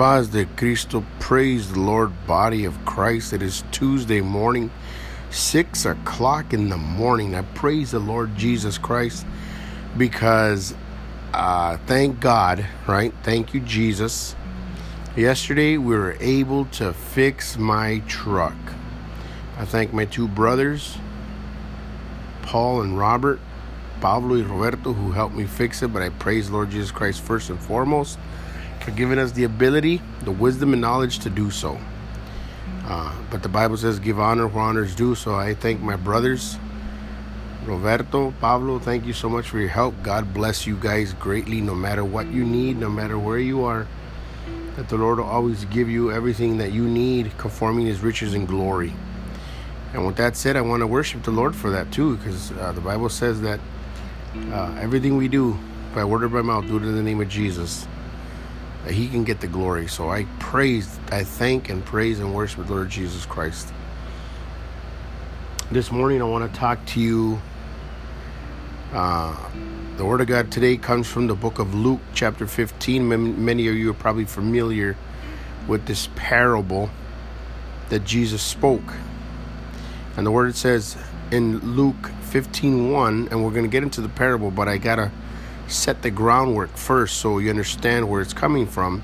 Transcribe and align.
Paz 0.00 0.28
de 0.28 0.46
Cristo, 0.56 1.04
praise 1.18 1.72
the 1.72 1.78
Lord, 1.78 2.10
body 2.26 2.64
of 2.64 2.86
Christ. 2.86 3.34
It 3.34 3.42
is 3.42 3.64
Tuesday 3.70 4.22
morning, 4.22 4.70
6 5.28 5.84
o'clock 5.84 6.54
in 6.54 6.70
the 6.70 6.78
morning. 6.78 7.34
I 7.34 7.42
praise 7.42 7.90
the 7.90 7.98
Lord 7.98 8.34
Jesus 8.34 8.78
Christ 8.78 9.26
because 9.98 10.74
uh, 11.34 11.76
thank 11.84 12.18
God, 12.18 12.64
right? 12.88 13.12
Thank 13.22 13.52
you, 13.52 13.60
Jesus. 13.60 14.34
Yesterday 15.16 15.76
we 15.76 15.94
were 15.94 16.16
able 16.18 16.64
to 16.80 16.94
fix 16.94 17.58
my 17.58 17.98
truck. 18.08 18.56
I 19.58 19.66
thank 19.66 19.92
my 19.92 20.06
two 20.06 20.28
brothers, 20.28 20.96
Paul 22.40 22.80
and 22.80 22.96
Robert, 22.96 23.38
Pablo 24.00 24.36
y 24.36 24.48
Roberto, 24.48 24.94
who 24.94 25.12
helped 25.12 25.34
me 25.34 25.44
fix 25.44 25.82
it, 25.82 25.92
but 25.92 26.00
I 26.00 26.08
praise 26.08 26.48
Lord 26.48 26.70
Jesus 26.70 26.90
Christ 26.90 27.20
first 27.20 27.50
and 27.50 27.60
foremost 27.60 28.18
for 28.90 28.96
giving 28.96 29.18
us 29.18 29.32
the 29.32 29.44
ability, 29.44 30.02
the 30.22 30.32
wisdom, 30.32 30.72
and 30.72 30.82
knowledge 30.82 31.20
to 31.20 31.30
do 31.30 31.50
so. 31.50 31.78
Uh, 32.84 33.14
but 33.30 33.42
the 33.42 33.48
Bible 33.48 33.76
says, 33.76 33.98
give 33.98 34.18
honor 34.18 34.48
where 34.48 34.64
honor 34.64 34.82
is 34.82 34.94
due. 34.94 35.14
So 35.14 35.34
I 35.34 35.54
thank 35.54 35.80
my 35.80 35.96
brothers, 35.96 36.58
Roberto, 37.64 38.32
Pablo, 38.40 38.78
thank 38.78 39.06
you 39.06 39.12
so 39.12 39.28
much 39.28 39.48
for 39.48 39.58
your 39.58 39.68
help. 39.68 39.94
God 40.02 40.34
bless 40.34 40.66
you 40.66 40.76
guys 40.76 41.12
greatly, 41.12 41.60
no 41.60 41.74
matter 41.74 42.04
what 42.04 42.26
you 42.28 42.44
need, 42.44 42.78
no 42.78 42.88
matter 42.88 43.18
where 43.18 43.38
you 43.38 43.62
are. 43.64 43.86
That 44.76 44.88
the 44.88 44.96
Lord 44.96 45.18
will 45.18 45.26
always 45.26 45.64
give 45.66 45.88
you 45.88 46.10
everything 46.10 46.58
that 46.58 46.72
you 46.72 46.88
need, 46.88 47.36
conforming 47.38 47.86
His 47.86 48.00
riches 48.00 48.34
and 48.34 48.48
glory. 48.48 48.92
And 49.92 50.06
with 50.06 50.16
that 50.16 50.36
said, 50.36 50.56
I 50.56 50.62
want 50.62 50.80
to 50.80 50.86
worship 50.86 51.22
the 51.22 51.32
Lord 51.32 51.54
for 51.54 51.70
that 51.70 51.92
too, 51.92 52.16
because 52.16 52.50
uh, 52.52 52.72
the 52.72 52.80
Bible 52.80 53.08
says 53.08 53.40
that 53.42 53.60
uh, 54.52 54.74
everything 54.80 55.16
we 55.16 55.28
do, 55.28 55.56
by 55.94 56.04
word 56.04 56.24
or 56.24 56.28
by 56.28 56.42
mouth, 56.42 56.66
do 56.66 56.76
it 56.76 56.82
in 56.82 56.96
the 56.96 57.02
name 57.02 57.20
of 57.20 57.28
Jesus 57.28 57.86
that 58.84 58.92
he 58.92 59.08
can 59.08 59.24
get 59.24 59.40
the 59.40 59.46
glory. 59.46 59.88
So 59.88 60.10
I 60.10 60.24
praise, 60.38 60.98
I 61.10 61.24
thank 61.24 61.68
and 61.68 61.84
praise 61.84 62.18
and 62.18 62.34
worship 62.34 62.66
the 62.66 62.72
Lord 62.72 62.88
Jesus 62.88 63.26
Christ. 63.26 63.72
This 65.70 65.92
morning 65.92 66.20
I 66.20 66.24
want 66.24 66.52
to 66.52 66.58
talk 66.58 66.84
to 66.86 67.00
you. 67.00 67.40
Uh, 68.92 69.36
the 69.96 70.04
Word 70.04 70.20
of 70.20 70.26
God 70.26 70.50
today 70.50 70.76
comes 70.76 71.06
from 71.06 71.26
the 71.26 71.34
book 71.34 71.58
of 71.58 71.74
Luke, 71.74 72.00
chapter 72.14 72.46
15. 72.46 73.44
Many 73.44 73.68
of 73.68 73.76
you 73.76 73.90
are 73.90 73.94
probably 73.94 74.24
familiar 74.24 74.96
with 75.68 75.86
this 75.86 76.08
parable 76.16 76.90
that 77.90 78.04
Jesus 78.04 78.42
spoke. 78.42 78.94
And 80.16 80.26
the 80.26 80.30
Word 80.30 80.56
says 80.56 80.96
in 81.30 81.58
Luke 81.76 82.10
15 82.22 82.90
1, 82.90 83.28
and 83.30 83.44
we're 83.44 83.50
going 83.50 83.64
to 83.64 83.70
get 83.70 83.82
into 83.82 84.00
the 84.00 84.08
parable, 84.08 84.50
but 84.50 84.68
I 84.68 84.78
got 84.78 84.96
to 84.96 85.12
set 85.70 86.02
the 86.02 86.10
groundwork 86.10 86.76
first 86.76 87.18
so 87.18 87.38
you 87.38 87.50
understand 87.50 88.08
where 88.08 88.20
it's 88.20 88.32
coming 88.32 88.66
from. 88.66 89.02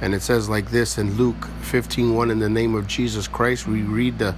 And 0.00 0.14
it 0.14 0.22
says 0.22 0.48
like 0.48 0.70
this 0.70 0.98
in 0.98 1.16
Luke 1.16 1.48
15:1 1.62 2.30
in 2.30 2.38
the 2.40 2.48
name 2.48 2.74
of 2.74 2.86
Jesus 2.86 3.28
Christ 3.28 3.66
we 3.66 3.82
read 3.82 4.18
the 4.18 4.34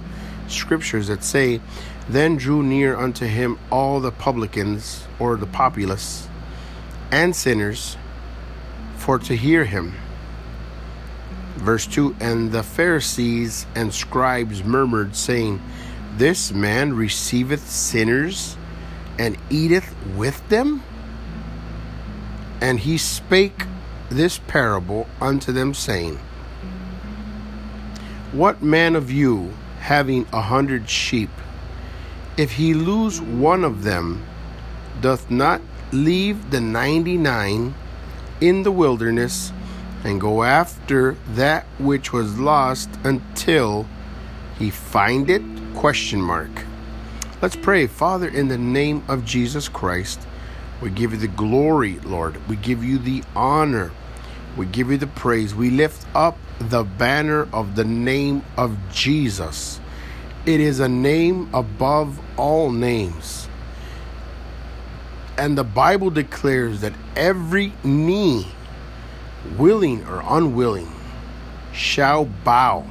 scriptures 0.47 1.07
that 1.07 1.23
say 1.23 1.59
then 2.07 2.35
drew 2.35 2.61
near 2.61 2.95
unto 2.95 3.25
him 3.25 3.57
all 3.71 3.99
the 3.99 4.11
publicans 4.11 5.07
or 5.17 5.35
the 5.35 5.47
populace 5.47 6.27
and 7.11 7.35
sinners 7.35 7.97
for 8.97 9.17
to 9.19 9.35
hear 9.35 9.65
him. 9.65 9.93
Verse 11.55 11.87
2 11.87 12.15
And 12.19 12.51
the 12.51 12.63
Pharisees 12.63 13.65
and 13.75 13.93
scribes 13.93 14.63
murmured, 14.63 15.15
saying, 15.15 15.61
This 16.17 16.51
man 16.51 16.93
receiveth 16.93 17.69
sinners 17.69 18.57
and 19.17 19.37
eateth 19.49 19.95
with 20.15 20.47
them? 20.49 20.83
And 22.65 22.79
he 22.79 22.97
spake 22.97 23.67
this 24.09 24.39
parable 24.39 25.05
unto 25.21 25.51
them, 25.51 25.75
saying, 25.75 26.17
What 28.31 28.63
man 28.63 28.95
of 28.95 29.11
you, 29.11 29.53
having 29.81 30.25
a 30.33 30.41
hundred 30.41 30.89
sheep, 30.89 31.29
if 32.37 32.53
he 32.53 32.73
lose 32.73 33.21
one 33.21 33.63
of 33.63 33.83
them, 33.83 34.25
doth 34.99 35.29
not 35.29 35.61
leave 35.91 36.49
the 36.49 36.59
ninety 36.59 37.17
nine 37.17 37.75
in 38.41 38.63
the 38.63 38.71
wilderness 38.71 39.53
and 40.03 40.19
go 40.19 40.41
after 40.41 41.17
that 41.35 41.67
which 41.77 42.11
was 42.11 42.39
lost 42.39 42.89
until 43.03 43.85
he 44.57 44.71
find 44.71 45.29
it? 45.29 45.43
Question 45.75 46.19
mark. 46.19 46.65
Let's 47.43 47.55
pray, 47.55 47.85
Father, 47.85 48.27
in 48.27 48.47
the 48.47 48.57
name 48.57 49.03
of 49.07 49.23
Jesus 49.23 49.69
Christ. 49.69 50.19
We 50.85 50.91
give 50.91 51.13
you 51.13 51.17
the 51.17 51.27
glory, 51.27 51.97
Lord. 52.01 52.47
We 52.47 52.57
give 52.57 52.83
you 52.83 52.99
the 52.99 53.23
honor. 53.35 53.91
We 54.55 54.67
give 54.67 54.91
you 54.91 54.97
the 54.97 55.07
praise. 55.07 55.55
We 55.55 55.71
lift 55.71 56.05
up 56.13 56.37
the 56.59 56.83
banner 56.83 57.49
of 57.51 57.75
the 57.75 57.83
name 57.83 58.43
of 58.55 58.77
Jesus. 58.93 59.79
It 60.45 60.59
is 60.59 60.79
a 60.79 60.87
name 60.87 61.49
above 61.55 62.19
all 62.37 62.69
names. 62.71 63.49
And 65.39 65.57
the 65.57 65.63
Bible 65.63 66.11
declares 66.11 66.81
that 66.81 66.93
every 67.15 67.73
knee, 67.83 68.45
willing 69.57 70.05
or 70.05 70.21
unwilling, 70.23 70.91
shall 71.73 72.25
bow, 72.25 72.85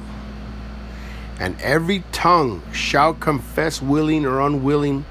and 1.39 1.55
every 1.61 2.03
tongue 2.11 2.61
shall 2.73 3.13
confess, 3.13 3.81
willing 3.81 4.25
or 4.25 4.41
unwilling, 4.41 5.05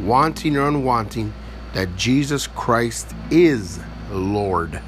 wanting 0.00 0.56
or 0.56 0.66
unwanting 0.66 1.32
that 1.76 1.94
Jesus 1.94 2.46
Christ 2.46 3.14
is 3.30 3.78
Lord. 4.10 4.80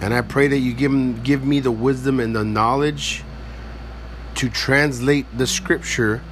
And 0.00 0.14
I 0.14 0.20
pray 0.20 0.46
that 0.46 0.58
you 0.58 0.72
give, 0.72 1.24
give 1.24 1.44
me 1.44 1.58
the 1.58 1.72
wisdom 1.72 2.20
and 2.20 2.36
the 2.36 2.44
knowledge 2.44 3.24
to 4.36 4.48
translate 4.48 5.26
the 5.36 5.48
scripture 5.48 6.22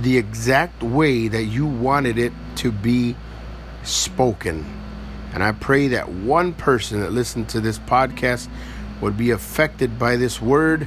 the 0.00 0.18
exact 0.18 0.84
way 0.84 1.26
that 1.26 1.46
you 1.46 1.66
wanted 1.66 2.16
it 2.16 2.32
to 2.58 2.70
be 2.70 3.16
spoken. 3.82 4.64
And 5.32 5.42
I 5.42 5.50
pray 5.50 5.88
that 5.88 6.08
one 6.08 6.54
person 6.54 7.00
that 7.00 7.10
listened 7.10 7.48
to 7.48 7.60
this 7.60 7.80
podcast 7.80 8.48
would 9.00 9.16
be 9.16 9.32
affected 9.32 9.98
by 9.98 10.14
this 10.14 10.40
word 10.40 10.86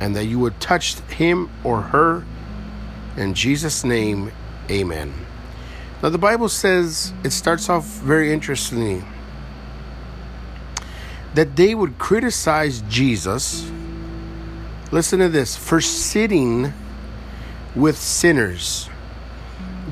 and 0.00 0.16
that 0.16 0.24
you 0.24 0.40
would 0.40 0.60
touch 0.60 0.98
him 1.10 1.48
or 1.62 1.80
her. 1.80 2.24
In 3.16 3.34
Jesus' 3.34 3.84
name, 3.84 4.32
amen. 4.68 5.14
Now, 6.02 6.08
the 6.08 6.18
Bible 6.18 6.48
says, 6.48 7.12
it 7.24 7.30
starts 7.30 7.68
off 7.68 7.84
very 7.84 8.32
interestingly, 8.32 9.04
that 11.34 11.56
they 11.56 11.74
would 11.74 11.98
criticize 11.98 12.82
Jesus. 12.88 13.70
Listen 14.90 15.18
to 15.20 15.28
this 15.28 15.56
for 15.56 15.80
sitting 15.80 16.72
with 17.76 17.98
sinners. 17.98 18.88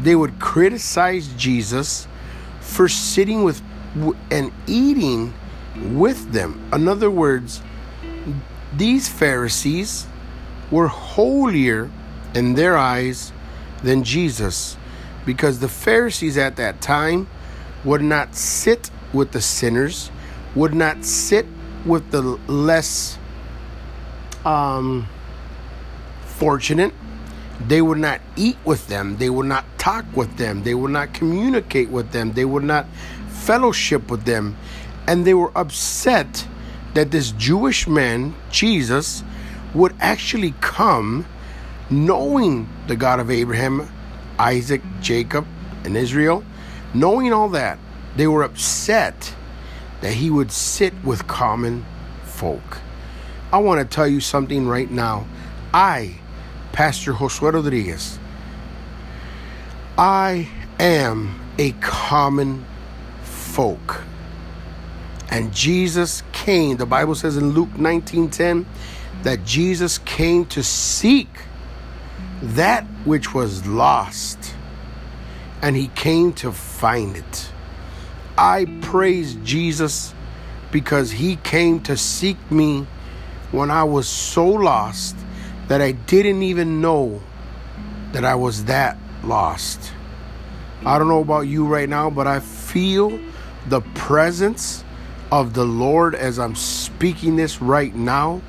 They 0.02 0.16
would 0.16 0.40
criticize 0.40 1.28
Jesus 1.36 2.08
for 2.60 2.88
sitting 2.88 3.44
with 3.44 3.62
and 4.30 4.50
eating 4.66 5.34
with 5.92 6.32
them. 6.32 6.68
In 6.72 6.88
other 6.88 7.10
words, 7.10 7.60
these 8.74 9.08
Pharisees 9.08 10.06
were 10.70 10.88
holier 10.88 11.90
in 12.34 12.54
their 12.54 12.76
eyes 12.76 13.32
than 13.82 14.04
Jesus 14.04 14.76
because 15.28 15.58
the 15.58 15.68
Pharisees 15.68 16.38
at 16.38 16.56
that 16.56 16.80
time 16.80 17.28
would 17.84 18.00
not 18.00 18.34
sit 18.34 18.90
with 19.12 19.32
the 19.32 19.42
sinners, 19.42 20.10
would 20.54 20.72
not 20.72 21.04
sit 21.04 21.44
with 21.84 22.10
the 22.10 22.22
less 22.22 23.18
um, 24.46 25.06
fortunate. 26.22 26.94
They 27.60 27.82
would 27.82 27.98
not 27.98 28.22
eat 28.36 28.56
with 28.64 28.88
them. 28.88 29.18
They 29.18 29.28
would 29.28 29.44
not 29.44 29.66
talk 29.76 30.06
with 30.16 30.38
them. 30.38 30.62
They 30.62 30.74
would 30.74 30.92
not 30.92 31.12
communicate 31.12 31.90
with 31.90 32.10
them. 32.12 32.32
They 32.32 32.46
would 32.46 32.64
not 32.64 32.86
fellowship 33.28 34.10
with 34.10 34.24
them. 34.24 34.56
And 35.06 35.26
they 35.26 35.34
were 35.34 35.52
upset 35.54 36.48
that 36.94 37.10
this 37.10 37.32
Jewish 37.32 37.86
man, 37.86 38.34
Jesus, 38.50 39.22
would 39.74 39.94
actually 40.00 40.54
come 40.62 41.26
knowing 41.90 42.66
the 42.86 42.96
God 42.96 43.20
of 43.20 43.30
Abraham, 43.30 43.90
Isaac, 44.38 44.82
Jacob, 45.00 45.46
and 45.84 45.96
Israel, 45.96 46.44
knowing 46.94 47.32
all 47.32 47.48
that, 47.50 47.78
they 48.16 48.26
were 48.26 48.42
upset 48.42 49.34
that 50.00 50.14
he 50.14 50.30
would 50.30 50.52
sit 50.52 50.94
with 51.04 51.26
common 51.26 51.84
folk. 52.24 52.78
I 53.52 53.58
want 53.58 53.80
to 53.80 53.94
tell 53.94 54.06
you 54.06 54.20
something 54.20 54.68
right 54.68 54.90
now. 54.90 55.26
I, 55.72 56.20
Pastor 56.72 57.12
Josue 57.12 57.52
Rodriguez, 57.52 58.18
I 59.96 60.48
am 60.78 61.40
a 61.58 61.72
common 61.80 62.64
folk. 63.22 64.02
And 65.30 65.52
Jesus 65.52 66.22
came, 66.32 66.76
the 66.76 66.86
Bible 66.86 67.14
says 67.14 67.36
in 67.36 67.50
Luke 67.50 67.70
19:10 67.70 68.64
that 69.22 69.44
Jesus 69.44 69.98
came 69.98 70.46
to 70.46 70.62
seek 70.62 71.28
that 72.42 72.84
which 73.04 73.34
was 73.34 73.66
lost, 73.66 74.54
and 75.62 75.76
he 75.76 75.88
came 75.88 76.32
to 76.34 76.52
find 76.52 77.16
it. 77.16 77.50
I 78.36 78.66
praise 78.82 79.34
Jesus 79.42 80.14
because 80.70 81.10
he 81.10 81.36
came 81.36 81.80
to 81.80 81.96
seek 81.96 82.38
me 82.50 82.86
when 83.50 83.70
I 83.70 83.84
was 83.84 84.06
so 84.06 84.46
lost 84.46 85.16
that 85.68 85.80
I 85.80 85.92
didn't 85.92 86.42
even 86.42 86.80
know 86.80 87.20
that 88.12 88.24
I 88.24 88.34
was 88.34 88.66
that 88.66 88.96
lost. 89.24 89.92
I 90.84 90.98
don't 90.98 91.08
know 91.08 91.20
about 91.20 91.42
you 91.42 91.66
right 91.66 91.88
now, 91.88 92.10
but 92.10 92.26
I 92.26 92.40
feel 92.40 93.18
the 93.66 93.80
presence 93.80 94.84
of 95.32 95.54
the 95.54 95.64
Lord 95.64 96.14
as 96.14 96.38
I'm 96.38 96.54
speaking 96.54 97.36
this 97.36 97.60
right 97.60 97.94
now. 97.94 98.40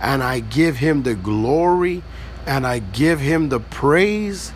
And 0.00 0.22
I 0.22 0.40
give 0.40 0.76
him 0.76 1.02
the 1.02 1.14
glory 1.14 2.02
and 2.50 2.66
I 2.66 2.80
give 2.80 3.20
him 3.20 3.48
the 3.48 3.60
praise 3.60 4.52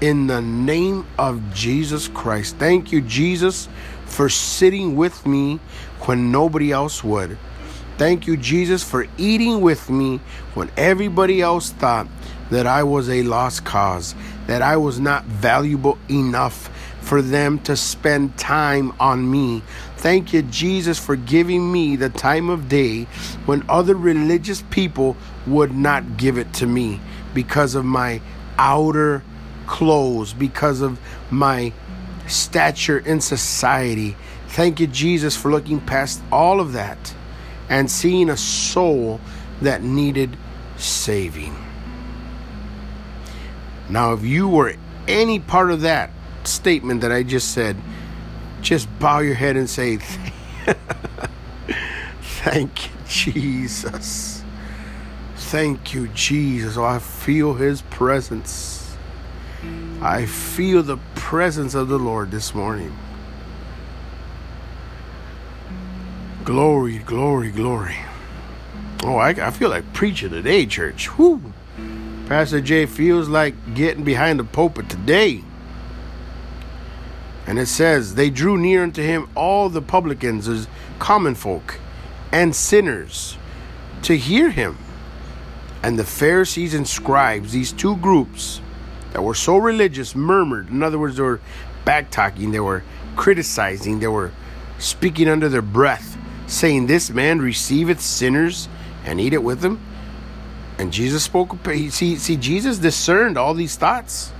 in 0.00 0.26
the 0.26 0.42
name 0.42 1.06
of 1.16 1.54
Jesus 1.54 2.08
Christ. 2.08 2.56
Thank 2.56 2.90
you, 2.90 3.00
Jesus, 3.00 3.68
for 4.06 4.28
sitting 4.28 4.96
with 4.96 5.24
me 5.24 5.60
when 6.00 6.32
nobody 6.32 6.72
else 6.72 7.04
would. 7.04 7.38
Thank 7.96 8.26
you, 8.26 8.36
Jesus, 8.36 8.82
for 8.82 9.06
eating 9.18 9.60
with 9.60 9.88
me 9.88 10.18
when 10.54 10.68
everybody 10.76 11.40
else 11.40 11.70
thought 11.70 12.08
that 12.50 12.66
I 12.66 12.82
was 12.82 13.08
a 13.08 13.22
lost 13.22 13.64
cause, 13.64 14.16
that 14.48 14.60
I 14.60 14.76
was 14.76 14.98
not 14.98 15.24
valuable 15.24 15.96
enough 16.10 16.68
for 17.00 17.22
them 17.22 17.60
to 17.60 17.76
spend 17.76 18.36
time 18.36 18.92
on 18.98 19.30
me. 19.30 19.62
Thank 19.98 20.32
you, 20.32 20.42
Jesus, 20.42 20.98
for 20.98 21.14
giving 21.14 21.70
me 21.70 21.94
the 21.94 22.10
time 22.10 22.50
of 22.50 22.68
day 22.68 23.04
when 23.46 23.64
other 23.68 23.94
religious 23.94 24.62
people 24.70 25.16
would 25.46 25.72
not 25.72 26.16
give 26.16 26.36
it 26.36 26.52
to 26.54 26.66
me 26.66 27.00
because 27.34 27.74
of 27.74 27.84
my 27.84 28.20
outer 28.58 29.22
clothes, 29.66 30.32
because 30.32 30.80
of 30.80 30.98
my 31.30 31.72
stature 32.26 32.98
in 32.98 33.20
society. 33.20 34.16
Thank 34.48 34.80
you, 34.80 34.86
Jesus, 34.86 35.36
for 35.36 35.50
looking 35.50 35.80
past 35.80 36.22
all 36.32 36.60
of 36.60 36.72
that 36.72 37.14
and 37.68 37.90
seeing 37.90 38.30
a 38.30 38.36
soul 38.36 39.20
that 39.60 39.82
needed 39.82 40.36
saving. 40.76 41.56
Now, 43.88 44.12
if 44.12 44.24
you 44.24 44.48
were 44.48 44.74
any 45.06 45.38
part 45.38 45.70
of 45.70 45.82
that 45.82 46.10
statement 46.44 47.00
that 47.02 47.12
I 47.12 47.22
just 47.22 47.52
said, 47.52 47.76
just 48.60 48.88
bow 48.98 49.20
your 49.20 49.34
head 49.34 49.56
and 49.56 49.68
say, 49.68 49.98
Thank 52.20 52.86
you, 52.86 52.92
Jesus. 53.08 54.37
Thank 55.48 55.94
you, 55.94 56.08
Jesus. 56.08 56.76
Oh, 56.76 56.84
I 56.84 56.98
feel 56.98 57.54
His 57.54 57.80
presence. 57.80 58.94
I 60.02 60.26
feel 60.26 60.82
the 60.82 60.98
presence 61.14 61.74
of 61.74 61.88
the 61.88 61.98
Lord 61.98 62.30
this 62.30 62.54
morning. 62.54 62.94
Glory, 66.44 66.98
glory, 66.98 67.50
glory. 67.50 67.96
Oh, 69.02 69.16
I, 69.16 69.30
I 69.30 69.50
feel 69.50 69.70
like 69.70 69.90
preaching 69.94 70.32
today, 70.32 70.66
church. 70.66 71.16
Whoo. 71.16 71.40
Pastor 72.26 72.60
Jay 72.60 72.84
feels 72.84 73.30
like 73.30 73.74
getting 73.74 74.04
behind 74.04 74.38
the 74.38 74.44
pulpit 74.44 74.90
today. 74.90 75.42
And 77.46 77.58
it 77.58 77.68
says, 77.68 78.16
They 78.16 78.28
drew 78.28 78.58
near 78.58 78.82
unto 78.82 79.02
him 79.02 79.30
all 79.34 79.70
the 79.70 79.80
publicans, 79.80 80.46
as 80.46 80.68
common 80.98 81.34
folk, 81.34 81.78
and 82.30 82.54
sinners, 82.54 83.38
to 84.02 84.14
hear 84.14 84.50
him. 84.50 84.76
And 85.82 85.98
the 85.98 86.04
Pharisees 86.04 86.74
and 86.74 86.86
scribes, 86.86 87.52
these 87.52 87.72
two 87.72 87.96
groups 87.96 88.60
that 89.12 89.22
were 89.22 89.34
so 89.34 89.56
religious, 89.56 90.14
murmured. 90.14 90.68
In 90.70 90.82
other 90.82 90.98
words, 90.98 91.16
they 91.16 91.22
were 91.22 91.40
back 91.84 92.10
talking, 92.10 92.50
they 92.50 92.60
were 92.60 92.82
criticizing, 93.16 94.00
they 94.00 94.08
were 94.08 94.32
speaking 94.78 95.28
under 95.28 95.48
their 95.48 95.62
breath, 95.62 96.16
saying, 96.46 96.86
This 96.86 97.10
man 97.10 97.40
receiveth 97.40 98.00
sinners 98.00 98.68
and 99.04 99.20
eat 99.20 99.32
it 99.32 99.42
with 99.42 99.60
them. 99.60 99.80
And 100.78 100.92
Jesus 100.92 101.24
spoke. 101.24 101.56
See, 101.66 102.16
see, 102.16 102.36
Jesus 102.36 102.78
discerned 102.78 103.36
all 103.36 103.54
these 103.54 103.76
thoughts. 103.76 104.32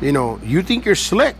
You 0.00 0.12
know, 0.12 0.40
you 0.42 0.62
think 0.62 0.84
you're 0.84 0.96
slick, 0.96 1.36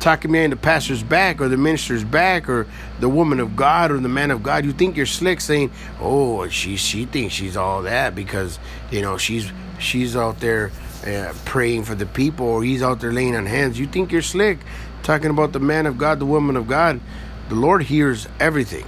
talking 0.00 0.32
behind 0.32 0.52
the 0.52 0.56
pastor's 0.56 1.02
back 1.02 1.40
or 1.40 1.48
the 1.48 1.56
minister's 1.56 2.04
back 2.04 2.48
or 2.48 2.66
the 3.00 3.08
woman 3.08 3.40
of 3.40 3.56
God 3.56 3.90
or 3.90 3.98
the 3.98 4.08
man 4.08 4.30
of 4.30 4.42
God. 4.42 4.64
You 4.64 4.72
think 4.72 4.96
you're 4.96 5.06
slick, 5.06 5.40
saying, 5.40 5.70
"Oh, 6.00 6.48
she 6.48 6.76
she 6.76 7.04
thinks 7.04 7.34
she's 7.34 7.56
all 7.56 7.82
that 7.82 8.14
because 8.14 8.58
you 8.90 9.02
know 9.02 9.18
she's 9.18 9.50
she's 9.78 10.16
out 10.16 10.40
there 10.40 10.70
uh, 11.06 11.32
praying 11.44 11.84
for 11.84 11.94
the 11.94 12.06
people 12.06 12.46
or 12.46 12.62
he's 12.62 12.82
out 12.82 13.00
there 13.00 13.12
laying 13.12 13.36
on 13.36 13.46
hands." 13.46 13.78
You 13.78 13.86
think 13.86 14.12
you're 14.12 14.22
slick, 14.22 14.58
talking 15.02 15.30
about 15.30 15.52
the 15.52 15.60
man 15.60 15.86
of 15.86 15.98
God, 15.98 16.18
the 16.18 16.26
woman 16.26 16.56
of 16.56 16.68
God. 16.68 17.00
The 17.48 17.54
Lord 17.54 17.84
hears 17.84 18.28
everything. 18.38 18.86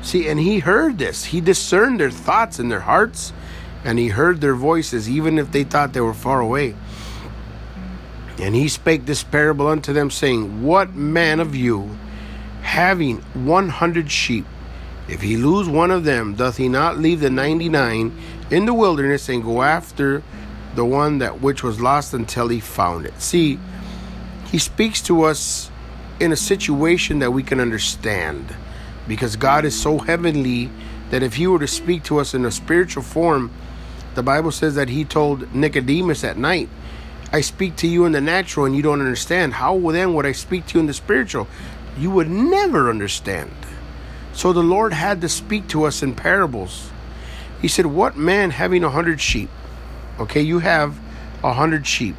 See, 0.00 0.28
and 0.28 0.38
he 0.38 0.60
heard 0.60 0.98
this. 0.98 1.24
He 1.24 1.40
discerned 1.40 1.98
their 1.98 2.10
thoughts 2.10 2.60
and 2.60 2.70
their 2.70 2.80
hearts, 2.80 3.32
and 3.84 3.98
he 3.98 4.08
heard 4.08 4.40
their 4.40 4.54
voices, 4.54 5.10
even 5.10 5.38
if 5.38 5.50
they 5.50 5.64
thought 5.64 5.92
they 5.92 6.00
were 6.00 6.14
far 6.14 6.40
away. 6.40 6.76
And 8.40 8.54
he 8.54 8.68
spake 8.68 9.06
this 9.06 9.22
parable 9.22 9.66
unto 9.66 9.92
them, 9.92 10.10
saying, 10.10 10.62
What 10.62 10.94
man 10.94 11.40
of 11.40 11.54
you, 11.54 11.96
having 12.62 13.18
one 13.34 13.68
hundred 13.68 14.10
sheep, 14.10 14.46
if 15.08 15.22
he 15.22 15.36
lose 15.36 15.68
one 15.68 15.90
of 15.90 16.04
them, 16.04 16.34
doth 16.34 16.56
he 16.56 16.68
not 16.68 16.98
leave 16.98 17.20
the 17.20 17.30
ninety 17.30 17.68
nine 17.68 18.16
in 18.50 18.66
the 18.66 18.74
wilderness 18.74 19.28
and 19.28 19.42
go 19.42 19.62
after 19.62 20.22
the 20.74 20.84
one 20.84 21.18
that 21.18 21.40
which 21.40 21.62
was 21.62 21.80
lost 21.80 22.14
until 22.14 22.48
he 22.48 22.60
found 22.60 23.06
it? 23.06 23.20
See, 23.20 23.58
he 24.50 24.58
speaks 24.58 25.02
to 25.02 25.24
us 25.24 25.70
in 26.20 26.32
a 26.32 26.36
situation 26.36 27.18
that 27.20 27.32
we 27.32 27.42
can 27.42 27.60
understand 27.60 28.54
because 29.06 29.36
God 29.36 29.64
is 29.64 29.80
so 29.80 29.98
heavenly 29.98 30.70
that 31.10 31.22
if 31.22 31.34
he 31.34 31.46
were 31.46 31.58
to 31.58 31.66
speak 31.66 32.04
to 32.04 32.18
us 32.18 32.34
in 32.34 32.44
a 32.44 32.50
spiritual 32.50 33.02
form, 33.02 33.50
the 34.14 34.22
Bible 34.22 34.50
says 34.50 34.74
that 34.74 34.88
he 34.88 35.04
told 35.04 35.54
Nicodemus 35.54 36.24
at 36.24 36.36
night, 36.36 36.68
I 37.32 37.42
speak 37.42 37.76
to 37.76 37.86
you 37.86 38.04
in 38.06 38.12
the 38.12 38.20
natural 38.20 38.66
and 38.66 38.74
you 38.74 38.82
don't 38.82 39.00
understand. 39.00 39.54
How 39.54 39.78
then 39.90 40.14
would 40.14 40.24
I 40.24 40.32
speak 40.32 40.66
to 40.66 40.74
you 40.74 40.80
in 40.80 40.86
the 40.86 40.94
spiritual? 40.94 41.46
You 41.98 42.10
would 42.10 42.30
never 42.30 42.88
understand. 42.88 43.50
So 44.32 44.52
the 44.52 44.62
Lord 44.62 44.92
had 44.92 45.20
to 45.20 45.28
speak 45.28 45.68
to 45.68 45.84
us 45.84 46.02
in 46.02 46.14
parables. 46.14 46.90
He 47.60 47.68
said, 47.68 47.86
What 47.86 48.16
man 48.16 48.50
having 48.50 48.84
a 48.84 48.90
hundred 48.90 49.20
sheep? 49.20 49.50
Okay, 50.18 50.40
you 50.40 50.60
have 50.60 50.98
a 51.42 51.52
hundred 51.52 51.86
sheep. 51.86 52.16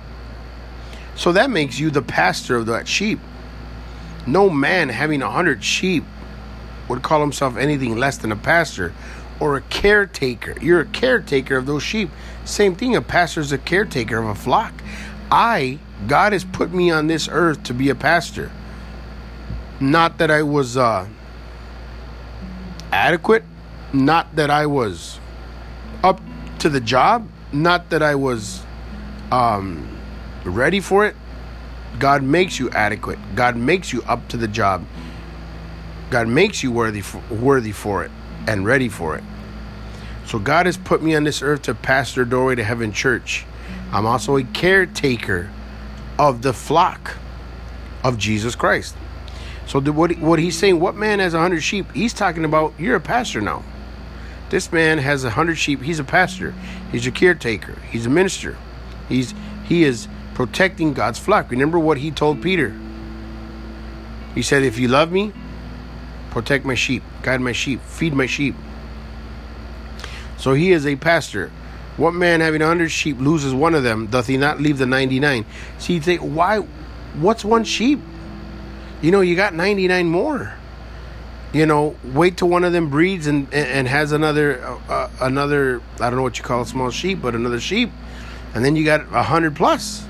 So 1.15 1.31
that 1.31 1.49
makes 1.49 1.79
you 1.79 1.89
the 1.89 2.01
pastor 2.01 2.55
of 2.57 2.67
that 2.67 2.87
sheep. 2.87 3.19
No 4.27 4.49
man 4.49 4.89
having 4.89 5.21
a 5.21 5.29
hundred 5.29 5.63
sheep 5.63 6.03
would 6.87 7.01
call 7.01 7.21
himself 7.21 7.57
anything 7.57 7.97
less 7.97 8.17
than 8.17 8.31
a 8.31 8.35
pastor 8.35 8.93
or 9.39 9.55
a 9.55 9.61
caretaker. 9.61 10.55
You're 10.61 10.81
a 10.81 10.85
caretaker 10.85 11.57
of 11.57 11.65
those 11.65 11.83
sheep. 11.83 12.09
Same 12.45 12.75
thing, 12.75 12.95
a 12.95 13.01
pastor 13.01 13.41
is 13.41 13.51
a 13.51 13.57
caretaker 13.57 14.17
of 14.17 14.27
a 14.27 14.35
flock. 14.35 14.73
I, 15.31 15.79
God 16.07 16.33
has 16.33 16.43
put 16.43 16.73
me 16.73 16.91
on 16.91 17.07
this 17.07 17.27
earth 17.31 17.63
to 17.63 17.73
be 17.73 17.89
a 17.89 17.95
pastor. 17.95 18.51
Not 19.79 20.17
that 20.17 20.29
I 20.29 20.43
was 20.43 20.75
uh, 20.75 21.07
adequate, 22.91 23.43
not 23.93 24.35
that 24.35 24.49
I 24.49 24.65
was 24.65 25.19
up 26.03 26.21
to 26.59 26.69
the 26.69 26.81
job, 26.81 27.27
not 27.53 27.89
that 27.91 28.03
I 28.03 28.15
was 28.15 28.61
um, 29.31 29.97
ready 30.43 30.79
for 30.79 31.05
it. 31.05 31.15
God 31.97 32.23
makes 32.23 32.59
you 32.59 32.69
adequate. 32.71 33.19
God 33.35 33.55
makes 33.55 33.93
you 33.93 34.01
up 34.03 34.27
to 34.29 34.37
the 34.37 34.47
job. 34.47 34.85
God 36.09 36.27
makes 36.27 36.63
you 36.63 36.71
worthy 36.71 37.01
for, 37.01 37.21
worthy 37.29 37.71
for 37.71 38.03
it 38.03 38.11
and 38.49 38.65
ready 38.65 38.89
for 38.89 39.15
it. 39.15 39.23
So 40.25 40.39
God 40.39 40.65
has 40.65 40.75
put 40.75 41.03
me 41.03 41.15
on 41.15 41.23
this 41.23 41.43
earth 41.43 41.63
to 41.63 41.75
pastor 41.75 42.25
Doorway 42.25 42.55
to 42.55 42.63
Heaven 42.63 42.91
Church. 42.91 43.45
I'm 43.91 44.07
also 44.07 44.37
a 44.37 44.43
caretaker 44.43 45.51
of 46.17 46.41
the 46.41 46.51
flock 46.51 47.15
of 48.03 48.17
Jesus 48.17 48.55
Christ. 48.55 48.95
So 49.67 49.79
what 49.79 50.17
what 50.17 50.39
he's 50.39 50.57
saying, 50.57 50.79
what 50.79 50.95
man 50.95 51.19
has 51.19 51.35
a 51.35 51.39
hundred 51.39 51.61
sheep? 51.61 51.91
He's 51.93 52.13
talking 52.13 52.43
about 52.43 52.73
you're 52.79 52.95
a 52.95 52.99
pastor 52.99 53.39
now. 53.39 53.63
This 54.49 54.71
man 54.71 54.97
has 54.97 55.23
a 55.23 55.29
hundred 55.29 55.57
sheep. 55.59 55.83
He's 55.83 55.99
a 55.99 56.03
pastor. 56.03 56.55
He's 56.91 57.05
a 57.05 57.11
caretaker. 57.11 57.77
He's 57.91 58.07
a 58.07 58.09
minister. 58.09 58.57
He's 59.07 59.35
he 59.65 59.83
is 59.83 60.07
protecting 60.33 60.93
God's 60.93 61.19
flock. 61.19 61.51
Remember 61.51 61.77
what 61.77 61.99
he 61.99 62.09
told 62.09 62.41
Peter. 62.41 62.75
He 64.33 64.41
said, 64.41 64.63
"If 64.63 64.79
you 64.79 64.87
love 64.87 65.11
me, 65.11 65.33
protect 66.31 66.65
my 66.65 66.75
sheep, 66.75 67.03
guide 67.21 67.41
my 67.41 67.51
sheep, 67.51 67.81
feed 67.81 68.13
my 68.13 68.25
sheep. 68.25 68.55
So 70.37 70.53
he 70.53 70.71
is 70.71 70.85
a 70.85 70.95
pastor. 70.95 71.51
What 71.97 72.13
man 72.13 72.39
having 72.39 72.61
a 72.61 72.67
hundred 72.67 72.89
sheep 72.89 73.19
loses 73.19 73.53
one 73.53 73.75
of 73.75 73.83
them? 73.83 74.07
Doth 74.07 74.27
he 74.27 74.37
not 74.37 74.61
leave 74.61 74.77
the 74.77 74.85
ninety 74.85 75.19
nine? 75.19 75.45
See, 75.79 75.95
you 75.95 76.01
think, 76.01 76.21
why? 76.21 76.59
What's 77.19 77.43
one 77.43 77.65
sheep? 77.65 77.99
You 79.01 79.11
know, 79.11 79.21
you 79.21 79.35
got 79.35 79.53
ninety 79.53 79.87
nine 79.87 80.07
more. 80.07 80.53
You 81.51 81.65
know, 81.65 81.95
wait 82.03 82.37
till 82.37 82.47
one 82.47 82.63
of 82.63 82.71
them 82.73 82.89
breeds 82.89 83.27
and 83.27 83.53
and 83.53 83.87
has 83.87 84.11
another 84.11 84.63
uh, 84.63 84.79
uh, 84.87 85.09
another 85.19 85.81
I 85.99 86.09
don't 86.09 86.15
know 86.15 86.21
what 86.21 86.37
you 86.37 86.43
call 86.43 86.61
a 86.61 86.65
small 86.65 86.91
sheep, 86.91 87.21
but 87.21 87.35
another 87.35 87.59
sheep, 87.59 87.91
and 88.53 88.63
then 88.63 88.75
you 88.75 88.85
got 88.85 89.01
a 89.11 89.23
hundred 89.23 89.55
plus. 89.55 90.05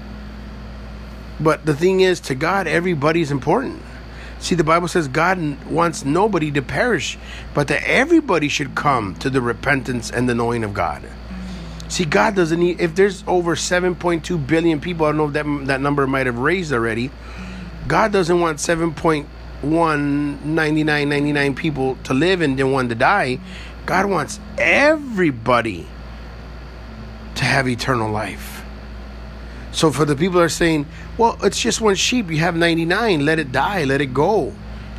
But 1.40 1.66
the 1.66 1.74
thing 1.74 2.02
is, 2.02 2.20
to 2.22 2.36
God, 2.36 2.68
everybody's 2.68 3.32
important. 3.32 3.82
See, 4.40 4.56
the 4.56 4.64
Bible 4.64 4.88
says 4.88 5.08
God 5.08 5.66
wants 5.66 6.06
nobody 6.06 6.50
to 6.52 6.62
perish, 6.62 7.18
but 7.54 7.68
that 7.68 7.84
everybody 7.84 8.48
should 8.48 8.74
come 8.74 9.16
to 9.16 9.30
the 9.30 9.42
repentance 9.42 10.10
and 10.10 10.30
the 10.30 10.36
knowing 10.36 10.64
of 10.64 10.74
God. 10.74 11.04
See, 11.90 12.06
God 12.06 12.36
doesn't 12.36 12.60
need, 12.60 12.80
if 12.80 12.96
there's 12.96 13.24
over 13.28 13.56
7.2 13.56 14.48
billion 14.48 14.80
people, 14.80 15.06
I 15.06 15.10
don't 15.10 15.18
know 15.18 15.28
if 15.28 15.34
that, 15.34 15.68
that 15.68 15.82
number 15.82 16.06
might 16.08 16.28
have 16.28 16.38
raised 16.38 16.72
already. 16.72 17.12
God 17.88 18.12
doesn't 18.12 18.40
want 18.40 18.60
7.1, 18.60 19.26
99, 20.44 21.10
99 21.10 21.56
people 21.56 21.98
to 22.04 22.14
live 22.14 22.42
and 22.42 22.58
then 22.58 22.72
one 22.72 22.90
to 22.90 22.96
die. 22.96 23.40
God 23.88 24.06
wants 24.06 24.40
everybody 24.58 25.88
to 27.36 27.44
have 27.44 27.68
eternal 27.68 28.12
life. 28.12 28.64
So 29.72 29.92
for 29.92 30.06
the 30.06 30.16
people 30.16 30.40
that 30.40 30.46
are 30.46 30.50
saying, 30.50 30.86
well, 31.20 31.38
it's 31.44 31.60
just 31.60 31.82
one 31.82 31.96
sheep, 31.96 32.32
you 32.32 32.38
have 32.38 32.56
99, 32.56 33.26
let 33.26 33.40
it 33.40 33.52
die, 33.52 33.84
let 33.84 34.00
it 34.00 34.14
go. 34.14 34.54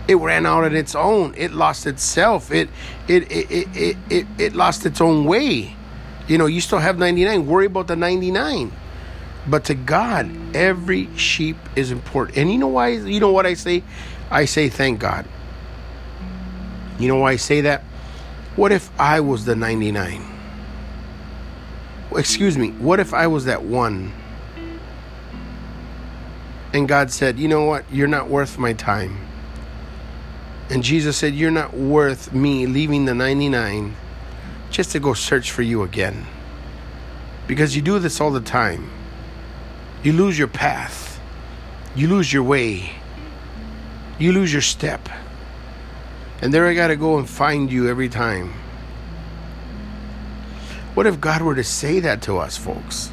It 0.06 0.16
ran 0.16 0.44
out 0.44 0.64
on 0.64 0.76
its 0.76 0.94
own. 0.94 1.34
It 1.34 1.52
lost 1.52 1.86
itself. 1.86 2.52
It 2.52 2.68
it 3.08 3.30
it 3.32 3.50
it 3.50 3.68
it, 3.74 3.96
it, 4.10 4.26
it 4.38 4.54
lost 4.54 4.84
its 4.84 5.00
own 5.00 5.24
way. 5.24 5.74
You 6.28 6.36
know, 6.36 6.46
you 6.46 6.60
still 6.60 6.78
have 6.78 6.98
99. 6.98 7.46
Worry 7.46 7.66
about 7.66 7.86
the 7.86 7.96
99. 7.96 8.70
But 9.46 9.64
to 9.66 9.74
God, 9.74 10.30
every 10.54 11.08
sheep 11.16 11.56
is 11.74 11.90
important. 11.90 12.36
And 12.36 12.52
you 12.52 12.58
know 12.58 12.68
why? 12.68 12.88
You 12.88 13.20
know 13.20 13.32
what 13.32 13.46
I 13.46 13.54
say? 13.54 13.82
I 14.30 14.44
say 14.44 14.68
thank 14.68 15.00
God. 15.00 15.26
You 16.98 17.08
know 17.08 17.16
why 17.16 17.32
I 17.32 17.36
say 17.36 17.62
that? 17.62 17.82
What 18.56 18.72
if 18.72 18.90
I 19.00 19.20
was 19.20 19.46
the 19.46 19.56
99? 19.56 20.22
Excuse 22.14 22.58
me. 22.58 22.72
What 22.72 23.00
if 23.00 23.14
I 23.14 23.26
was 23.26 23.46
that 23.46 23.62
one? 23.62 24.12
And 26.72 26.88
God 26.88 27.10
said, 27.10 27.38
You 27.38 27.48
know 27.48 27.64
what? 27.64 27.84
You're 27.92 28.08
not 28.08 28.28
worth 28.28 28.58
my 28.58 28.72
time. 28.72 29.26
And 30.68 30.84
Jesus 30.84 31.16
said, 31.16 31.34
You're 31.34 31.50
not 31.50 31.74
worth 31.74 32.32
me 32.32 32.66
leaving 32.66 33.04
the 33.04 33.14
99 33.14 33.96
just 34.70 34.92
to 34.92 35.00
go 35.00 35.14
search 35.14 35.50
for 35.50 35.62
you 35.62 35.82
again. 35.82 36.26
Because 37.48 37.74
you 37.74 37.82
do 37.82 37.98
this 37.98 38.20
all 38.20 38.30
the 38.30 38.40
time. 38.40 38.88
You 40.02 40.12
lose 40.12 40.38
your 40.38 40.48
path, 40.48 41.20
you 41.94 42.08
lose 42.08 42.32
your 42.32 42.42
way, 42.42 42.92
you 44.18 44.32
lose 44.32 44.52
your 44.52 44.62
step. 44.62 45.08
And 46.40 46.54
there 46.54 46.66
I 46.66 46.74
got 46.74 46.88
to 46.88 46.96
go 46.96 47.18
and 47.18 47.28
find 47.28 47.70
you 47.70 47.88
every 47.88 48.08
time. 48.08 48.54
What 50.94 51.06
if 51.06 51.20
God 51.20 51.42
were 51.42 51.54
to 51.54 51.64
say 51.64 52.00
that 52.00 52.22
to 52.22 52.38
us, 52.38 52.56
folks? 52.56 53.12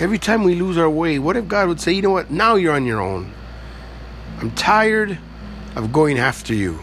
Every 0.00 0.18
time 0.18 0.42
we 0.42 0.54
lose 0.54 0.76
our 0.76 0.90
way, 0.90 1.18
what 1.18 1.36
if 1.36 1.46
God 1.46 1.68
would 1.68 1.80
say, 1.80 1.92
you 1.92 2.02
know 2.02 2.10
what, 2.10 2.30
now 2.30 2.56
you're 2.56 2.74
on 2.74 2.84
your 2.84 3.00
own? 3.00 3.32
I'm 4.38 4.50
tired 4.50 5.18
of 5.76 5.92
going 5.92 6.18
after 6.18 6.52
you. 6.52 6.80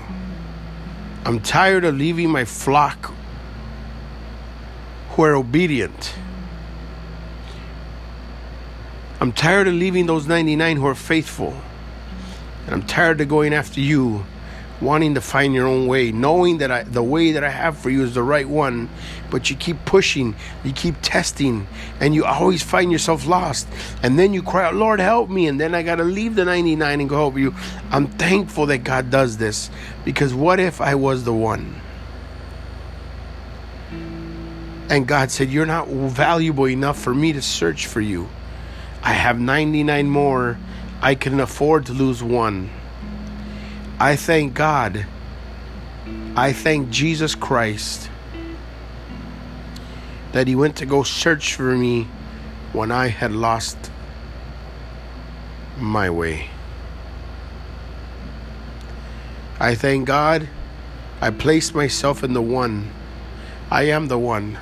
I'm 1.26 1.40
tired 1.40 1.84
of 1.84 1.96
leaving 1.96 2.30
my 2.30 2.46
flock 2.46 3.14
who 5.12 5.24
are 5.24 5.36
obedient. 5.36 6.16
I'm 9.20 9.32
tired 9.32 9.68
of 9.68 9.74
leaving 9.74 10.08
those 10.08 10.26
99 10.28 10.78
who 10.78 10.88
are 10.88 10.96
faithful. 10.96 11.56
And 12.66 12.74
I'm 12.74 12.84
tired 12.84 13.22
of 13.22 13.28
going 13.28 13.54
after 13.54 13.82
you, 13.82 14.26
wanting 14.82 15.16
to 15.16 15.22
find 15.22 15.54
your 15.54 15.68
own 15.68 15.88
way, 15.88 16.12
knowing 16.12 16.58
that 16.58 16.72
I, 16.72 16.84
the 16.84 17.04
way 17.04 17.34
that 17.34 17.44
I 17.44 17.50
have 17.50 17.78
for 17.78 17.90
you 17.90 18.04
is 18.04 18.16
the 18.16 18.24
right 18.24 18.48
one, 18.48 18.90
but 19.30 19.50
you 19.50 19.56
keep 19.56 19.86
pushing, 19.86 20.36
you 20.64 20.74
keep 20.74 20.96
testing, 21.02 21.68
and 22.00 22.16
you 22.16 22.26
always 22.26 22.64
find 22.64 22.92
yourself 22.92 23.28
lost. 23.28 23.68
And 24.02 24.18
then 24.18 24.34
you 24.34 24.42
cry 24.42 24.66
out, 24.66 24.76
Lord, 24.76 25.00
help 25.00 25.30
me. 25.30 25.48
And 25.48 25.60
then 25.60 25.76
I 25.76 25.84
got 25.84 25.96
to 25.96 26.04
leave 26.04 26.36
the 26.36 26.46
99 26.46 27.00
and 27.00 27.10
go 27.10 27.16
help 27.16 27.38
you. 27.38 27.54
I'm 27.92 28.08
thankful 28.08 28.66
that 28.68 28.80
God 28.80 29.10
does 29.10 29.38
this 29.38 29.70
because 30.04 30.34
what 30.34 30.60
if 30.60 30.82
I 30.82 30.96
was 30.96 31.24
the 31.24 31.34
one? 31.34 31.80
And 34.90 35.08
God 35.08 35.32
said, 35.32 35.50
You're 35.50 35.66
not 35.66 35.88
valuable 35.88 36.68
enough 36.68 37.00
for 37.00 37.16
me 37.16 37.32
to 37.34 37.42
search 37.42 37.88
for 37.88 38.02
you. 38.02 38.28
I 39.02 39.14
have 39.14 39.40
99 39.40 40.10
more. 40.10 40.58
I 41.02 41.16
can 41.16 41.40
afford 41.40 41.86
to 41.86 41.94
lose 41.94 42.22
one. 42.22 42.70
I 44.02 44.16
thank 44.16 44.56
God. 44.56 45.06
I 46.36 46.54
thank 46.54 46.90
Jesus 46.90 47.36
Christ 47.36 48.10
that 50.32 50.48
He 50.48 50.56
went 50.56 50.78
to 50.78 50.88
go 50.88 51.04
search 51.04 51.54
for 51.54 51.78
me 51.78 52.08
when 52.74 52.92
I 52.92 53.10
had 53.10 53.32
lost 53.32 53.78
my 55.78 56.10
way. 56.10 56.50
I 59.60 59.76
thank 59.76 60.08
God 60.08 60.50
I 61.22 61.30
placed 61.30 61.76
myself 61.76 62.24
in 62.24 62.34
the 62.34 62.42
one. 62.42 62.92
I 63.70 63.84
am 63.84 64.08
the 64.08 64.18
one. 64.18 64.58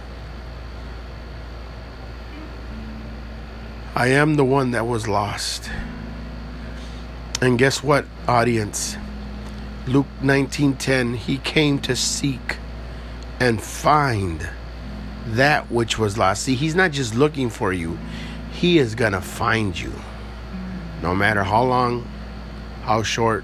I 3.95 4.07
am 4.07 4.35
the 4.35 4.43
one 4.43 4.71
that 4.71 4.85
was 4.85 5.07
lost. 5.07 5.71
And 7.41 7.57
guess 7.57 7.81
what, 7.81 8.05
audience? 8.27 8.97
Luke 9.89 10.05
19:10, 10.21 11.15
he 11.15 11.39
came 11.39 11.79
to 11.79 11.95
seek 11.95 12.57
and 13.39 13.59
find 13.59 14.47
that 15.25 15.71
which 15.71 15.97
was 15.97 16.15
lost. 16.15 16.43
See, 16.43 16.53
he's 16.53 16.75
not 16.75 16.91
just 16.91 17.15
looking 17.15 17.49
for 17.49 17.73
you. 17.73 17.97
He 18.51 18.77
is 18.77 18.93
going 18.93 19.13
to 19.13 19.21
find 19.21 19.77
you. 19.79 19.91
No 21.01 21.15
matter 21.15 21.43
how 21.43 21.63
long, 21.63 22.07
how 22.83 23.01
short, 23.01 23.43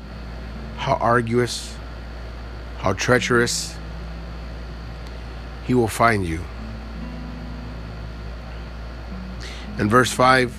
how 0.78 0.94
arduous, 1.02 1.76
how 2.78 2.94
treacherous, 2.94 3.76
he 5.66 5.74
will 5.74 5.88
find 5.88 6.28
you. 6.28 6.42
And 9.80 9.90
verse 9.90 10.12
5 10.12 10.56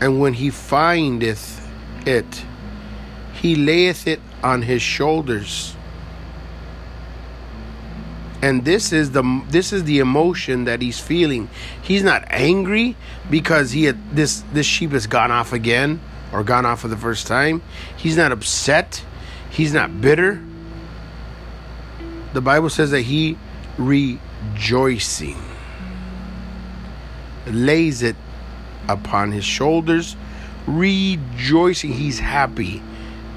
And 0.00 0.20
when 0.20 0.34
he 0.34 0.50
findeth 0.50 1.68
it, 2.06 2.44
he 3.40 3.54
layeth 3.56 4.06
it 4.06 4.20
on 4.42 4.62
his 4.62 4.82
shoulders. 4.82 5.74
And 8.42 8.64
this 8.64 8.92
is 8.92 9.12
the 9.12 9.22
this 9.48 9.72
is 9.72 9.84
the 9.84 9.98
emotion 9.98 10.64
that 10.64 10.82
he's 10.82 11.00
feeling. 11.00 11.48
He's 11.82 12.02
not 12.02 12.24
angry 12.28 12.96
because 13.30 13.72
he 13.72 13.84
had 13.84 14.14
this 14.14 14.44
this 14.52 14.66
sheep 14.66 14.92
has 14.92 15.06
gone 15.06 15.30
off 15.30 15.52
again 15.52 16.00
or 16.32 16.44
gone 16.44 16.66
off 16.66 16.80
for 16.80 16.88
the 16.88 16.96
first 16.96 17.26
time. 17.26 17.62
He's 17.96 18.16
not 18.16 18.32
upset. 18.32 19.02
He's 19.50 19.72
not 19.72 20.00
bitter. 20.00 20.42
The 22.34 22.40
Bible 22.40 22.68
says 22.68 22.90
that 22.90 23.02
he 23.02 23.38
rejoicing 23.78 25.42
lays 27.46 28.02
it 28.02 28.16
upon 28.88 29.32
his 29.32 29.44
shoulders, 29.44 30.16
rejoicing. 30.66 31.92
He's 31.92 32.18
happy, 32.18 32.82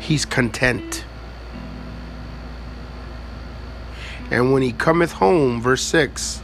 he's 0.10 0.26
content. 0.26 1.06
And 4.32 4.52
when 4.52 4.64
he 4.64 4.72
cometh 4.72 5.12
home, 5.12 5.62
verse 5.62 5.84
6, 5.84 6.42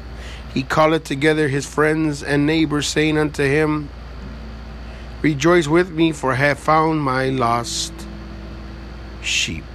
he 0.53 0.61
calleth 0.61 1.03
together 1.03 1.47
his 1.47 1.65
friends 1.65 2.21
and 2.21 2.45
neighbors, 2.45 2.87
saying 2.87 3.17
unto 3.17 3.43
him, 3.43 3.89
Rejoice 5.23 5.67
with 5.67 5.89
me, 5.89 6.11
for 6.11 6.33
I 6.33 6.35
have 6.35 6.59
found 6.59 7.01
my 7.01 7.29
lost 7.29 7.91
sheep. 9.23 9.65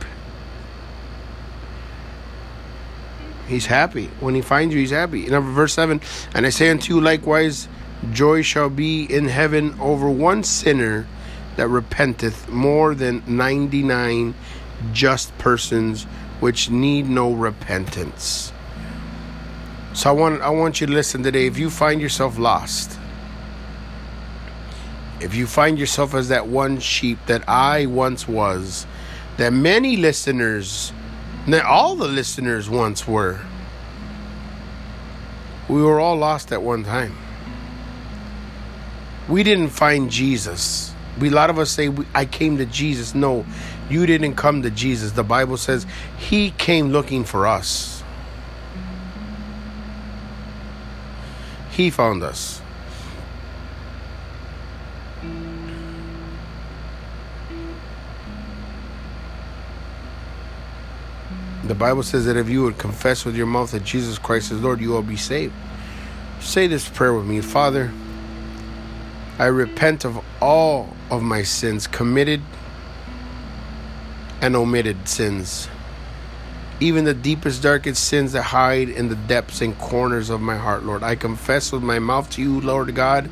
He's 3.49 3.67
happy. 3.67 4.07
When 4.21 4.37
he 4.37 4.41
finds 4.41 4.73
you, 4.73 4.81
he's 4.81 4.93
happy. 4.93 5.27
Number 5.27 5.51
verse 5.51 5.73
7 5.73 6.01
And 6.33 6.47
I 6.47 6.51
say 6.51 6.71
unto 6.71 6.95
you 6.95 7.01
likewise, 7.01 7.67
Joy 8.13 8.43
shall 8.43 8.71
be 8.71 9.03
in 9.03 9.27
heaven 9.27 9.77
over 9.81 10.09
one 10.09 10.45
sinner 10.45 11.09
that 11.57 11.69
repenteth 11.69 12.49
more 12.49 12.95
than 12.95 13.23
99 13.27 14.35
just 14.93 15.37
persons 15.39 16.05
which 16.41 16.71
need 16.71 17.09
no 17.09 17.33
repentance. 17.33 18.53
So 19.93 20.09
I 20.09 20.13
want 20.13 20.41
I 20.41 20.51
want 20.51 20.81
you 20.81 20.87
to 20.87 20.93
listen 20.93 21.23
today. 21.23 21.47
If 21.47 21.59
you 21.59 21.69
find 21.69 22.01
yourself 22.01 22.39
lost, 22.39 22.99
if 25.21 25.35
you 25.35 25.47
find 25.47 25.79
yourself 25.79 26.15
as 26.15 26.29
that 26.29 26.47
one 26.47 26.79
sheep 26.79 27.19
that 27.27 27.47
I 27.49 27.87
once 27.87 28.27
was, 28.27 28.87
that 29.37 29.53
many 29.53 29.97
listeners, 29.97 30.93
that 31.49 31.65
all 31.65 31.97
the 31.97 32.09
listeners 32.09 32.71
once 32.71 33.07
were, 33.07 33.41
we 35.69 35.83
were 35.83 36.01
all 36.01 36.17
lost 36.17 36.53
at 36.53 36.63
one 36.63 36.85
time 36.85 37.17
we 39.31 39.45
didn't 39.45 39.69
find 39.69 40.11
Jesus. 40.11 40.90
We, 41.19 41.29
a 41.29 41.33
lot 41.33 41.51
of 41.51 41.59
us 41.59 41.71
say, 41.71 41.91
I 42.15 42.25
came 42.25 42.59
to 42.59 42.67
Jesus. 42.67 43.15
No, 43.15 43.45
you 43.89 44.07
didn't 44.07 44.35
come 44.35 44.63
to 44.63 44.71
Jesus. 44.71 45.13
The 45.13 45.25
Bible 45.25 45.57
says 45.57 45.87
He 46.19 46.53
came 46.53 46.91
looking 46.91 47.25
for 47.25 47.47
us. 47.47 48.03
He 51.71 51.91
found 51.91 52.23
us. 52.23 52.61
The 61.71 61.75
Bible 61.77 62.03
says 62.03 62.27
that 62.27 62.37
if 62.37 62.49
you 62.49 62.65
would 62.65 62.79
confess 62.79 63.25
with 63.25 63.37
your 63.37 63.47
mouth 63.47 63.71
that 63.71 63.85
Jesus 63.85 64.19
Christ 64.19 64.51
is 64.51 64.61
Lord, 64.61 64.81
you 64.81 64.91
will 64.91 65.03
be 65.03 65.17
saved. 65.17 65.55
Say 66.41 66.67
this 66.67 66.89
prayer 66.89 67.15
with 67.15 67.27
me 67.27 67.41
Father, 67.41 67.93
I 69.41 69.47
repent 69.47 70.05
of 70.05 70.23
all 70.43 70.95
of 71.11 71.23
my 71.23 71.45
sins, 71.45 71.87
committed 71.87 72.43
and 74.43 74.55
omitted 74.55 75.09
sins, 75.09 75.67
even 76.79 77.07
the 77.07 77.15
deepest, 77.15 77.63
darkest 77.63 78.05
sins 78.05 78.33
that 78.33 78.43
hide 78.43 78.91
in 78.91 79.09
the 79.09 79.15
depths 79.17 79.63
and 79.63 79.79
corners 79.79 80.29
of 80.29 80.43
my 80.43 80.59
heart, 80.59 80.85
Lord. 80.85 81.03
I 81.03 81.15
confess 81.15 81.73
with 81.73 81.83
my 81.83 81.99
mouth 81.99 82.29
to 82.33 82.43
you, 82.43 82.61
Lord 82.61 82.95
God, 82.95 83.31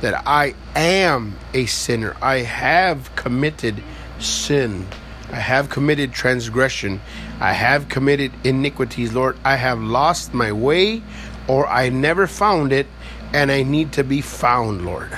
that 0.00 0.22
I 0.28 0.54
am 0.76 1.38
a 1.52 1.66
sinner. 1.66 2.16
I 2.22 2.42
have 2.42 3.16
committed 3.16 3.82
sin. 4.20 4.86
I 5.32 5.40
have 5.40 5.70
committed 5.70 6.12
transgression. 6.12 7.00
I 7.40 7.52
have 7.52 7.88
committed 7.88 8.30
iniquities, 8.44 9.12
Lord. 9.12 9.38
I 9.44 9.56
have 9.56 9.80
lost 9.80 10.32
my 10.32 10.52
way 10.52 11.02
or 11.48 11.66
I 11.66 11.88
never 11.88 12.28
found 12.28 12.72
it 12.72 12.86
and 13.34 13.50
I 13.50 13.64
need 13.64 13.92
to 13.94 14.04
be 14.04 14.20
found, 14.20 14.86
Lord. 14.86 15.10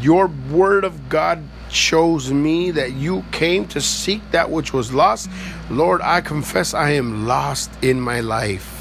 Your 0.00 0.26
word 0.26 0.82
of 0.82 1.08
God 1.08 1.44
shows 1.70 2.32
me 2.32 2.72
that 2.72 2.94
you 2.94 3.24
came 3.30 3.68
to 3.68 3.80
seek 3.80 4.28
that 4.32 4.50
which 4.50 4.72
was 4.72 4.92
lost. 4.92 5.30
Lord, 5.70 6.00
I 6.02 6.20
confess 6.20 6.74
I 6.74 6.90
am 6.90 7.28
lost 7.28 7.70
in 7.80 8.00
my 8.00 8.18
life. 8.20 8.74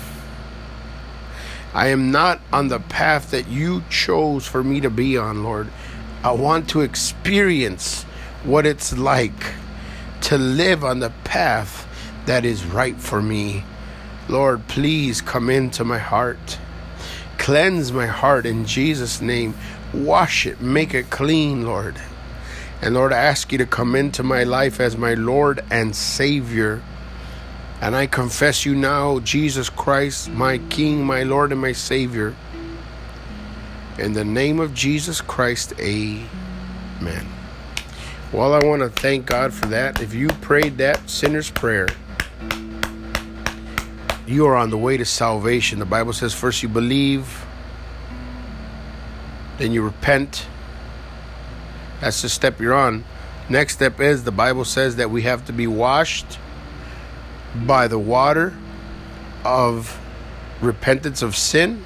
I 1.75 1.89
am 1.89 2.09
not 2.09 2.41
on 2.51 2.69
the 2.69 2.79
path 2.79 3.29
that 3.29 3.47
you 3.47 3.83
chose 3.91 4.47
for 4.47 4.63
me 4.63 4.81
to 4.81 4.89
be 4.89 5.15
on, 5.15 5.43
Lord. 5.43 5.67
I 6.23 6.31
want 6.31 6.67
to 6.69 6.81
experience 6.81 8.03
what 8.43 8.65
it's 8.65 8.97
like 8.97 9.53
to 10.21 10.39
live 10.39 10.83
on 10.83 10.97
the 10.99 11.11
path 11.23 11.87
that 12.25 12.43
is 12.43 12.65
right 12.65 12.99
for 12.99 13.21
me. 13.21 13.63
Lord, 14.27 14.67
please 14.67 15.21
come 15.21 15.51
into 15.51 15.83
my 15.83 15.99
heart. 15.99 16.57
Cleanse 17.47 17.93
my 17.93 18.07
heart 18.07 18.45
in 18.45 18.65
Jesus' 18.65 19.21
name. 19.21 19.55
Wash 19.93 20.45
it, 20.45 20.59
make 20.59 20.93
it 20.93 21.09
clean, 21.09 21.65
Lord. 21.65 21.95
And 22.81 22.93
Lord, 22.93 23.13
I 23.13 23.19
ask 23.19 23.53
you 23.53 23.57
to 23.59 23.65
come 23.65 23.95
into 23.95 24.21
my 24.21 24.43
life 24.43 24.81
as 24.81 24.97
my 24.97 25.13
Lord 25.13 25.63
and 25.71 25.95
Savior. 25.95 26.83
And 27.79 27.95
I 27.95 28.05
confess 28.05 28.65
you 28.65 28.75
now, 28.75 29.19
Jesus 29.19 29.69
Christ, 29.69 30.29
my 30.29 30.57
King, 30.57 31.05
my 31.05 31.23
Lord, 31.23 31.53
and 31.53 31.61
my 31.61 31.71
Savior. 31.71 32.35
In 33.97 34.11
the 34.11 34.25
name 34.25 34.59
of 34.59 34.73
Jesus 34.73 35.21
Christ, 35.21 35.71
amen. 35.79 37.25
Well, 38.33 38.55
I 38.55 38.59
want 38.65 38.81
to 38.81 38.89
thank 38.89 39.25
God 39.25 39.53
for 39.53 39.67
that. 39.67 40.01
If 40.01 40.13
you 40.13 40.27
prayed 40.41 40.79
that 40.79 41.09
sinner's 41.09 41.49
prayer, 41.49 41.87
you 44.27 44.45
are 44.45 44.55
on 44.55 44.69
the 44.69 44.77
way 44.77 44.97
to 44.97 45.05
salvation. 45.05 45.79
The 45.79 45.85
Bible 45.85 46.13
says 46.13 46.33
first 46.33 46.61
you 46.61 46.69
believe, 46.69 47.45
then 49.57 49.71
you 49.71 49.81
repent. 49.81 50.47
That's 52.01 52.21
the 52.21 52.29
step 52.29 52.59
you're 52.59 52.73
on. 52.73 53.05
Next 53.49 53.73
step 53.73 53.99
is 53.99 54.23
the 54.23 54.31
Bible 54.31 54.65
says 54.65 54.97
that 54.97 55.09
we 55.09 55.21
have 55.23 55.45
to 55.45 55.53
be 55.53 55.67
washed 55.67 56.37
by 57.65 57.87
the 57.87 57.97
water 57.97 58.53
of 59.45 59.99
repentance 60.61 61.21
of 61.21 61.35
sin. 61.35 61.85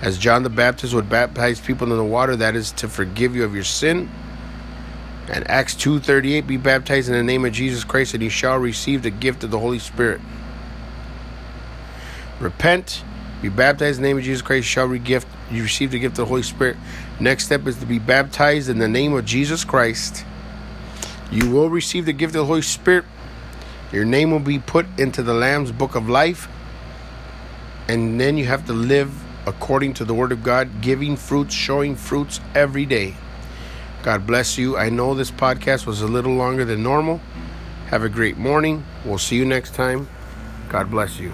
As 0.00 0.16
John 0.16 0.44
the 0.44 0.50
Baptist 0.50 0.94
would 0.94 1.10
baptize 1.10 1.60
people 1.60 1.90
in 1.90 1.98
the 1.98 2.04
water, 2.04 2.36
that 2.36 2.54
is 2.54 2.72
to 2.72 2.88
forgive 2.88 3.34
you 3.34 3.44
of 3.44 3.54
your 3.54 3.64
sin. 3.64 4.08
And 5.28 5.48
Acts 5.50 5.74
2:38 5.74 6.46
be 6.46 6.56
baptized 6.56 7.08
in 7.08 7.14
the 7.14 7.22
name 7.22 7.44
of 7.44 7.52
Jesus 7.52 7.84
Christ 7.84 8.14
and 8.14 8.22
you 8.22 8.30
shall 8.30 8.58
receive 8.58 9.02
the 9.02 9.10
gift 9.10 9.44
of 9.44 9.50
the 9.50 9.58
Holy 9.58 9.78
Spirit. 9.78 10.20
Repent, 12.40 13.04
be 13.42 13.48
baptized 13.48 13.98
in 13.98 14.02
the 14.02 14.08
name 14.08 14.18
of 14.18 14.24
Jesus 14.24 14.42
Christ, 14.42 14.66
shall 14.66 14.88
we 14.88 14.98
gift 14.98 15.28
you 15.50 15.62
receive 15.62 15.90
the 15.90 15.98
gift 15.98 16.12
of 16.12 16.24
the 16.24 16.26
Holy 16.26 16.42
Spirit. 16.42 16.76
Next 17.18 17.46
step 17.46 17.66
is 17.66 17.78
to 17.78 17.86
be 17.86 17.98
baptized 17.98 18.68
in 18.68 18.78
the 18.78 18.88
name 18.88 19.12
of 19.12 19.24
Jesus 19.24 19.64
Christ. 19.64 20.24
You 21.30 21.50
will 21.50 21.68
receive 21.68 22.06
the 22.06 22.12
gift 22.12 22.34
of 22.34 22.42
the 22.42 22.46
Holy 22.46 22.62
Spirit. 22.62 23.04
Your 23.92 24.04
name 24.04 24.30
will 24.30 24.40
be 24.40 24.58
put 24.58 24.86
into 24.98 25.22
the 25.22 25.34
Lamb's 25.34 25.72
book 25.72 25.96
of 25.96 26.08
life. 26.08 26.48
And 27.88 28.20
then 28.20 28.38
you 28.38 28.46
have 28.46 28.66
to 28.66 28.72
live 28.72 29.12
according 29.46 29.94
to 29.94 30.04
the 30.04 30.14
Word 30.14 30.30
of 30.30 30.44
God, 30.44 30.80
giving 30.80 31.16
fruits, 31.16 31.54
showing 31.54 31.96
fruits 31.96 32.40
every 32.54 32.86
day. 32.86 33.16
God 34.02 34.26
bless 34.26 34.56
you. 34.56 34.76
I 34.76 34.88
know 34.88 35.14
this 35.14 35.30
podcast 35.30 35.86
was 35.86 36.00
a 36.00 36.06
little 36.06 36.34
longer 36.34 36.64
than 36.64 36.82
normal. 36.82 37.20
Have 37.88 38.04
a 38.04 38.08
great 38.08 38.38
morning. 38.38 38.84
We'll 39.04 39.18
see 39.18 39.36
you 39.36 39.44
next 39.44 39.74
time. 39.74 40.08
God 40.68 40.90
bless 40.90 41.18
you. 41.18 41.32